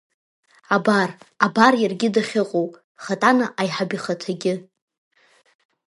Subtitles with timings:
[0.75, 1.09] Абар,
[1.45, 2.67] абар, иаргьы дахьыҟоу,
[3.03, 4.53] Хатана аиҳаб ихаҭагьы…